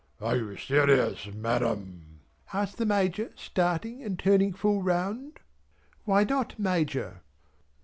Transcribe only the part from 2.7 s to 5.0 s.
the Major starting and turning full